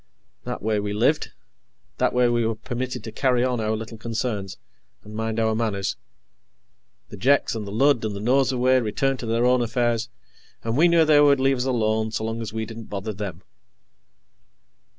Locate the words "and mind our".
5.03-5.53